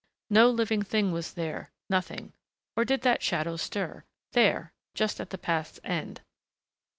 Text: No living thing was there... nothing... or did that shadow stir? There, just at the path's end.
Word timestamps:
No 0.31 0.49
living 0.49 0.81
thing 0.81 1.11
was 1.11 1.33
there... 1.35 1.69
nothing... 1.87 2.33
or 2.75 2.83
did 2.83 3.03
that 3.03 3.21
shadow 3.21 3.55
stir? 3.55 4.03
There, 4.31 4.73
just 4.95 5.21
at 5.21 5.29
the 5.29 5.37
path's 5.37 5.79
end. 5.83 6.21